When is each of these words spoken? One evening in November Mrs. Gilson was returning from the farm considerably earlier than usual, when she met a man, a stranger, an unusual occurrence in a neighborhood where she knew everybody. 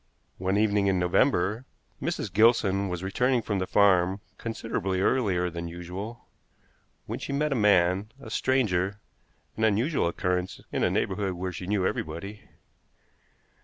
One 0.39 0.57
evening 0.57 0.87
in 0.87 0.97
November 0.97 1.65
Mrs. 2.01 2.33
Gilson 2.33 2.89
was 2.89 3.03
returning 3.03 3.43
from 3.43 3.59
the 3.59 3.67
farm 3.67 4.19
considerably 4.39 4.99
earlier 4.99 5.47
than 5.51 5.67
usual, 5.67 6.25
when 7.05 7.19
she 7.19 7.31
met 7.31 7.51
a 7.51 7.55
man, 7.55 8.11
a 8.19 8.31
stranger, 8.31 8.99
an 9.57 9.63
unusual 9.63 10.07
occurrence 10.07 10.59
in 10.71 10.83
a 10.83 10.89
neighborhood 10.89 11.33
where 11.33 11.51
she 11.51 11.67
knew 11.67 11.85
everybody. 11.85 12.49